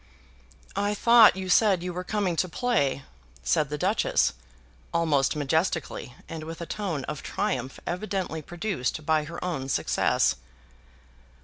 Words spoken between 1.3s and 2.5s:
you said you were coming to